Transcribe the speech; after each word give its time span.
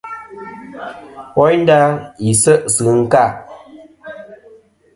Woynda, 1.37 1.77
yi 2.23 2.31
se' 2.41 2.63
sɨ 2.73 2.83
ɨnka. 2.93 3.23